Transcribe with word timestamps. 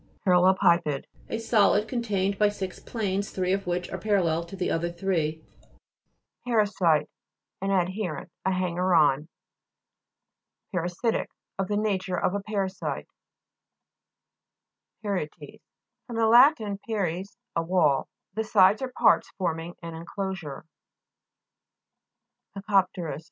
PARALLE'PIPED 0.25 1.05
A 1.29 1.37
solid 1.37 1.87
contained 1.87 2.39
by 2.39 2.49
six 2.49 2.79
planes, 2.79 3.29
three 3.29 3.53
of 3.53 3.67
which 3.67 3.87
are 3.91 3.99
parallel 3.99 4.43
to 4.45 4.55
the 4.55 4.71
other 4.71 4.91
three. 4.91 5.43
GLOSSARY. 6.47 7.05
GEOLOGY. 7.05 7.07
229 7.61 7.61
PA'RASITE 7.61 7.61
An 7.61 7.71
adherent, 7.71 8.31
a 8.43 8.51
hanger 8.51 8.95
on. 8.95 9.27
PARASI'TIC 10.73 11.27
Of 11.59 11.67
the 11.67 11.77
nature 11.77 12.17
of 12.17 12.33
a 12.33 12.39
para 12.41 12.67
site. 12.71 13.05
PARI'ETES 15.05 15.59
fr. 16.07 16.13
lat. 16.23 16.57
paries, 16.87 17.37
a 17.55 17.61
wall. 17.61 18.07
The 18.33 18.43
sides 18.43 18.81
or 18.81 18.91
parts 18.97 19.29
forming 19.37 19.75
an 19.83 19.93
en 19.93 20.05
closure. 20.07 20.63
PARIS 22.55 22.55
BASIN 22.55 22.63
(p. 22.67 22.71
79). 22.73 22.83
PECO'PTERIS 22.83 23.15
fr. 23.19 23.19